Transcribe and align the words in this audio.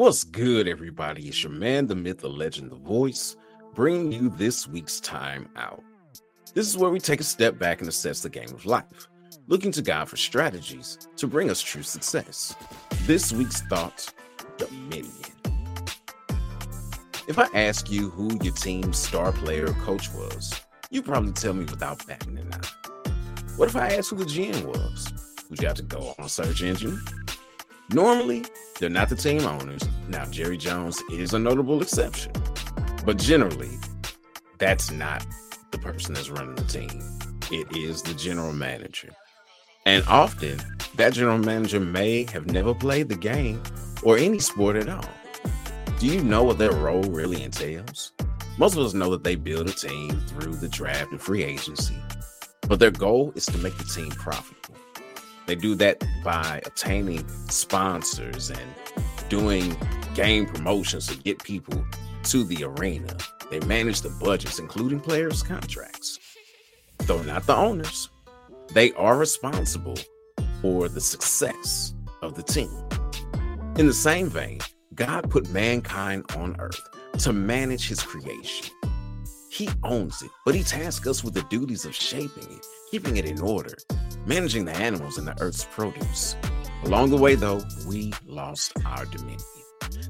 What's 0.00 0.24
good, 0.24 0.66
everybody? 0.66 1.28
It's 1.28 1.42
your 1.42 1.52
man, 1.52 1.86
the 1.86 1.94
myth, 1.94 2.20
the 2.20 2.28
legend, 2.30 2.70
the 2.70 2.76
voice, 2.76 3.36
bringing 3.74 4.10
you 4.10 4.30
this 4.30 4.66
week's 4.66 4.98
time 4.98 5.50
out. 5.56 5.84
This 6.54 6.66
is 6.66 6.78
where 6.78 6.88
we 6.88 6.98
take 6.98 7.20
a 7.20 7.22
step 7.22 7.58
back 7.58 7.80
and 7.80 7.88
assess 7.90 8.22
the 8.22 8.30
game 8.30 8.48
of 8.48 8.64
life, 8.64 9.08
looking 9.46 9.70
to 9.72 9.82
God 9.82 10.08
for 10.08 10.16
strategies 10.16 11.06
to 11.16 11.26
bring 11.26 11.50
us 11.50 11.60
true 11.60 11.82
success. 11.82 12.56
This 13.02 13.30
week's 13.30 13.60
thought 13.60 14.10
Dominion. 14.56 15.12
If 17.28 17.38
I 17.38 17.48
ask 17.52 17.90
you 17.90 18.08
who 18.08 18.38
your 18.42 18.54
team's 18.54 18.96
star 18.96 19.32
player 19.32 19.66
or 19.66 19.74
coach 19.74 20.10
was, 20.14 20.58
you 20.90 21.02
probably 21.02 21.32
tell 21.32 21.52
me 21.52 21.66
without 21.66 22.06
batting 22.06 22.38
an 22.38 22.50
eye. 22.54 23.10
What 23.56 23.68
if 23.68 23.76
I 23.76 23.96
ask 23.96 24.08
who 24.08 24.16
the 24.16 24.24
GM 24.24 24.64
was? 24.64 25.12
Would 25.50 25.60
you 25.60 25.74
to 25.74 25.82
go 25.82 26.14
on 26.18 26.30
search 26.30 26.62
engine? 26.62 27.02
Normally, 27.92 28.44
they're 28.78 28.88
not 28.88 29.08
the 29.08 29.16
team 29.16 29.44
owners. 29.44 29.82
Now, 30.08 30.24
Jerry 30.26 30.56
Jones 30.56 31.00
is 31.10 31.34
a 31.34 31.40
notable 31.40 31.82
exception, 31.82 32.30
but 33.04 33.18
generally, 33.18 33.70
that's 34.58 34.92
not 34.92 35.26
the 35.72 35.78
person 35.78 36.14
that's 36.14 36.30
running 36.30 36.54
the 36.54 36.64
team. 36.64 37.02
It 37.50 37.76
is 37.76 38.02
the 38.02 38.14
general 38.14 38.52
manager. 38.52 39.10
And 39.86 40.04
often, 40.06 40.60
that 40.96 41.14
general 41.14 41.38
manager 41.38 41.80
may 41.80 42.24
have 42.30 42.46
never 42.46 42.74
played 42.74 43.08
the 43.08 43.16
game 43.16 43.60
or 44.04 44.16
any 44.16 44.38
sport 44.38 44.76
at 44.76 44.88
all. 44.88 45.10
Do 45.98 46.06
you 46.06 46.22
know 46.22 46.44
what 46.44 46.58
their 46.58 46.72
role 46.72 47.02
really 47.02 47.42
entails? 47.42 48.12
Most 48.56 48.76
of 48.76 48.84
us 48.84 48.94
know 48.94 49.10
that 49.10 49.24
they 49.24 49.34
build 49.34 49.68
a 49.68 49.72
team 49.72 50.10
through 50.28 50.54
the 50.54 50.68
draft 50.68 51.10
and 51.10 51.20
free 51.20 51.42
agency, 51.42 51.96
but 52.68 52.78
their 52.78 52.92
goal 52.92 53.32
is 53.34 53.46
to 53.46 53.58
make 53.58 53.76
the 53.78 53.84
team 53.84 54.10
profitable. 54.10 54.76
They 55.46 55.56
do 55.56 55.74
that 55.76 56.04
by 56.22 56.60
obtaining 56.66 57.26
sponsors 57.48 58.50
and 58.50 58.74
doing 59.28 59.76
game 60.14 60.46
promotions 60.46 61.06
to 61.06 61.16
get 61.16 61.42
people 61.42 61.84
to 62.24 62.44
the 62.44 62.64
arena. 62.64 63.16
They 63.50 63.60
manage 63.60 64.02
the 64.02 64.10
budgets, 64.10 64.58
including 64.58 65.00
players' 65.00 65.42
contracts. 65.42 66.18
Though 66.98 67.22
not 67.22 67.46
the 67.46 67.56
owners, 67.56 68.10
they 68.72 68.92
are 68.92 69.16
responsible 69.16 69.98
for 70.60 70.88
the 70.88 71.00
success 71.00 71.94
of 72.22 72.34
the 72.34 72.42
team. 72.42 72.70
In 73.78 73.86
the 73.86 73.94
same 73.94 74.28
vein, 74.28 74.60
God 74.94 75.30
put 75.30 75.48
mankind 75.50 76.24
on 76.36 76.56
earth 76.58 76.80
to 77.20 77.32
manage 77.32 77.88
his 77.88 78.02
creation. 78.02 78.74
He 79.50 79.68
owns 79.82 80.22
it, 80.22 80.30
but 80.44 80.54
he 80.54 80.62
tasks 80.62 81.06
us 81.06 81.24
with 81.24 81.34
the 81.34 81.42
duties 81.44 81.84
of 81.84 81.94
shaping 81.94 82.44
it, 82.44 82.66
keeping 82.90 83.16
it 83.16 83.24
in 83.24 83.40
order, 83.40 83.76
managing 84.26 84.64
the 84.64 84.74
animals 84.74 85.18
and 85.18 85.26
the 85.26 85.40
earth's 85.40 85.64
produce. 85.64 86.36
Along 86.84 87.10
the 87.10 87.16
way, 87.16 87.34
though, 87.34 87.62
we 87.86 88.12
lost 88.26 88.72
our 88.86 89.04
dominion. 89.06 89.40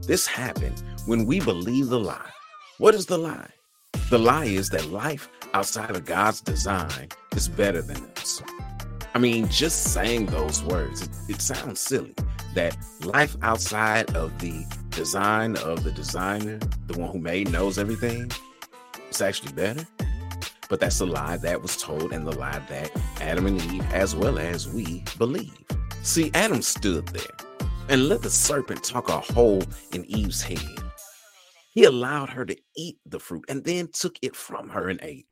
This 0.06 0.26
happened 0.26 0.82
when 1.06 1.26
we 1.26 1.40
believed 1.40 1.90
the 1.90 2.00
lie. 2.00 2.30
What 2.78 2.94
is 2.94 3.06
the 3.06 3.18
lie? 3.18 3.50
The 4.10 4.18
lie 4.18 4.46
is 4.46 4.70
that 4.70 4.90
life 4.90 5.28
outside 5.54 5.90
of 5.90 6.04
God's 6.04 6.40
design 6.40 7.08
is 7.36 7.48
better 7.48 7.82
than 7.82 8.02
us. 8.16 8.42
I 9.14 9.18
mean, 9.18 9.48
just 9.48 9.92
saying 9.92 10.26
those 10.26 10.62
words, 10.62 11.02
it, 11.02 11.10
it 11.28 11.40
sounds 11.40 11.80
silly 11.80 12.14
that 12.54 12.76
life 13.04 13.36
outside 13.42 14.14
of 14.16 14.38
the 14.40 14.64
design 14.90 15.56
of 15.58 15.84
the 15.84 15.92
designer, 15.92 16.58
the 16.86 16.98
one 16.98 17.10
who 17.10 17.18
made, 17.18 17.50
knows 17.50 17.78
everything, 17.78 18.30
is 19.10 19.20
actually 19.20 19.52
better. 19.52 19.86
But 20.70 20.78
that's 20.78 20.98
the 20.98 21.06
lie 21.06 21.36
that 21.38 21.60
was 21.60 21.76
told 21.76 22.12
and 22.12 22.24
the 22.24 22.38
lie 22.38 22.62
that 22.68 22.92
Adam 23.20 23.46
and 23.46 23.60
Eve, 23.60 23.84
as 23.92 24.14
well 24.14 24.38
as 24.38 24.68
we, 24.68 25.02
believe. 25.18 25.52
See, 26.02 26.30
Adam 26.32 26.62
stood 26.62 27.08
there 27.08 27.36
and 27.88 28.08
let 28.08 28.22
the 28.22 28.30
serpent 28.30 28.84
talk 28.84 29.08
a 29.08 29.18
hole 29.18 29.62
in 29.92 30.04
Eve's 30.06 30.40
head. 30.40 30.62
He 31.72 31.84
allowed 31.84 32.30
her 32.30 32.46
to 32.46 32.56
eat 32.76 32.98
the 33.04 33.18
fruit 33.18 33.44
and 33.48 33.64
then 33.64 33.88
took 33.92 34.16
it 34.22 34.36
from 34.36 34.68
her 34.68 34.88
and 34.88 35.00
ate. 35.02 35.26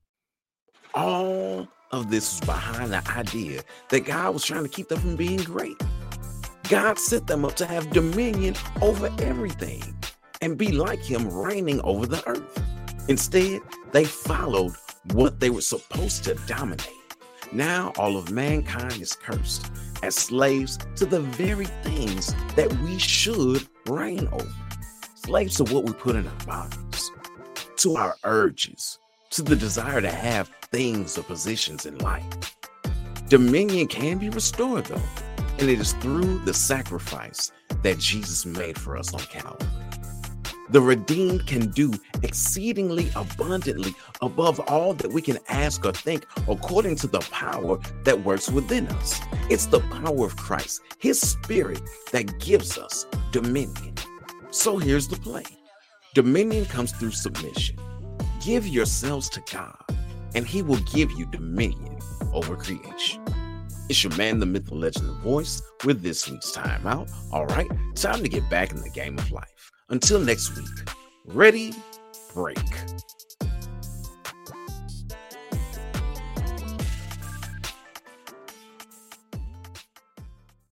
All 0.94 1.68
of 1.92 2.10
this 2.10 2.40
was 2.40 2.46
behind 2.46 2.92
the 2.92 3.08
idea 3.12 3.62
that 3.90 4.00
God 4.00 4.34
was 4.34 4.44
trying 4.44 4.64
to 4.64 4.68
keep 4.68 4.88
them 4.88 4.98
from 4.98 5.16
being 5.16 5.38
great. 5.38 5.76
God 6.68 6.98
set 6.98 7.28
them 7.28 7.44
up 7.44 7.54
to 7.56 7.66
have 7.66 7.90
dominion 7.90 8.56
over 8.82 9.08
everything 9.20 9.82
and 10.42 10.58
be 10.58 10.72
like 10.72 11.00
Him 11.00 11.32
reigning 11.32 11.80
over 11.82 12.06
the 12.06 12.26
earth. 12.28 12.62
Instead, 13.08 13.60
they 13.92 14.04
followed 14.04 14.74
what 15.12 15.40
they 15.40 15.50
were 15.50 15.60
supposed 15.60 16.24
to 16.24 16.34
dominate. 16.46 16.88
Now 17.52 17.92
all 17.96 18.16
of 18.16 18.30
mankind 18.30 19.00
is 19.00 19.14
cursed 19.14 19.70
as 20.02 20.14
slaves 20.14 20.78
to 20.96 21.06
the 21.06 21.20
very 21.20 21.66
things 21.82 22.34
that 22.56 22.72
we 22.80 22.98
should 22.98 23.66
reign 23.86 24.28
over. 24.32 24.54
Slaves 25.14 25.56
to 25.56 25.64
what 25.64 25.84
we 25.84 25.92
put 25.92 26.16
in 26.16 26.26
our 26.26 26.46
bodies, 26.46 27.10
to 27.76 27.96
our 27.96 28.16
urges, 28.24 28.98
to 29.30 29.42
the 29.42 29.56
desire 29.56 30.00
to 30.00 30.10
have 30.10 30.50
things 30.70 31.18
or 31.18 31.22
positions 31.22 31.86
in 31.86 31.98
life. 31.98 32.24
Dominion 33.28 33.86
can 33.86 34.18
be 34.18 34.28
restored 34.30 34.86
though, 34.86 35.02
and 35.58 35.68
it 35.68 35.80
is 35.80 35.92
through 35.94 36.38
the 36.40 36.54
sacrifice 36.54 37.50
that 37.82 37.98
Jesus 37.98 38.46
made 38.46 38.78
for 38.78 38.96
us 38.96 39.12
on 39.12 39.20
Calvary. 39.20 39.87
The 40.70 40.80
redeemed 40.82 41.46
can 41.46 41.70
do 41.70 41.92
exceedingly 42.22 43.10
abundantly 43.16 43.94
above 44.20 44.60
all 44.60 44.92
that 44.94 45.10
we 45.10 45.22
can 45.22 45.38
ask 45.48 45.84
or 45.86 45.92
think 45.92 46.26
according 46.46 46.96
to 46.96 47.06
the 47.06 47.20
power 47.30 47.78
that 48.04 48.24
works 48.24 48.50
within 48.50 48.86
us. 48.88 49.18
It's 49.48 49.66
the 49.66 49.80
power 49.80 50.26
of 50.26 50.36
Christ, 50.36 50.82
His 50.98 51.18
Spirit, 51.20 51.80
that 52.12 52.38
gives 52.38 52.76
us 52.76 53.06
dominion. 53.32 53.94
So 54.50 54.76
here's 54.76 55.08
the 55.08 55.16
play 55.16 55.44
dominion 56.14 56.66
comes 56.66 56.92
through 56.92 57.12
submission. 57.12 57.78
Give 58.44 58.66
yourselves 58.66 59.28
to 59.30 59.42
God, 59.50 59.82
and 60.34 60.46
He 60.46 60.62
will 60.62 60.80
give 60.80 61.12
you 61.12 61.24
dominion 61.26 61.98
over 62.34 62.56
creation. 62.56 63.24
It's 63.88 64.04
your 64.04 64.14
man, 64.16 64.38
the 64.38 64.44
myth, 64.44 64.66
the 64.66 64.74
legend, 64.74 65.08
the 65.08 65.14
voice, 65.14 65.62
with 65.84 66.02
this 66.02 66.28
week's 66.28 66.52
timeout. 66.52 67.10
All 67.32 67.46
right, 67.46 67.70
time 67.94 68.22
to 68.22 68.28
get 68.28 68.48
back 68.50 68.70
in 68.70 68.82
the 68.82 68.90
game 68.90 69.18
of 69.18 69.32
life. 69.32 69.72
Until 69.90 70.20
next 70.20 70.54
week, 70.54 70.66
ready, 71.24 71.72
break. 72.34 72.58